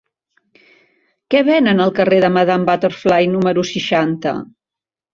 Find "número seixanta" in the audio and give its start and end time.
3.37-4.39